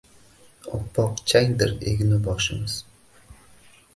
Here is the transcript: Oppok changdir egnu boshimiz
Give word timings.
Oppok 0.77 1.19
changdir 1.33 1.75
egnu 1.93 2.19
boshimiz 2.29 2.79